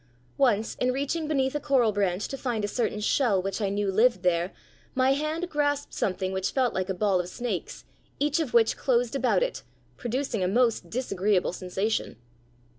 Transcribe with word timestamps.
Once 0.39 0.73
in 0.79 0.91
reaching 0.91 1.27
beneath 1.27 1.53
a 1.53 1.59
coral 1.59 1.91
branch 1.91 2.27
to 2.27 2.35
find 2.35 2.65
a 2.65 2.67
certain 2.67 2.99
shell 2.99 3.39
which 3.39 3.61
I 3.61 3.69
knew 3.69 3.91
lived 3.91 4.23
there, 4.23 4.51
my 4.95 5.11
hand 5.13 5.47
grasped 5.47 5.93
something 5.93 6.31
which 6.33 6.53
felt 6.53 6.73
like 6.73 6.89
a 6.89 6.95
ball 6.95 7.19
of 7.19 7.29
snakes, 7.29 7.85
each 8.19 8.39
of 8.39 8.51
which 8.51 8.75
closed 8.77 9.15
about 9.15 9.43
it, 9.43 9.61
producing 9.97 10.43
a 10.43 10.47
most 10.47 10.89
disagreeable 10.89 11.53
sensation. 11.53 12.15